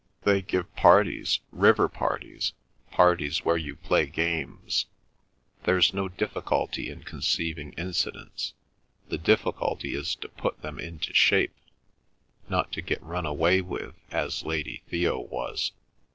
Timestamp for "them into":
10.63-11.13